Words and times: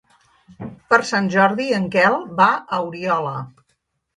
Per 0.93 0.99
Sant 1.09 1.27
Jordi 1.35 1.67
en 1.81 1.87
Quel 1.97 2.17
va 2.41 2.51
a 2.55 2.81
Oriola. 2.89 3.37